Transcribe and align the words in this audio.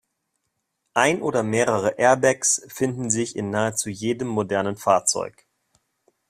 Ein 0.95 1.21
oder 1.21 1.43
mehrere 1.43 1.99
Airbags 1.99 2.63
finden 2.67 3.11
sich 3.11 3.35
in 3.35 3.51
nahezu 3.51 3.91
jedem 3.91 4.29
modernen 4.29 4.75
Fahrzeug. 4.75 5.45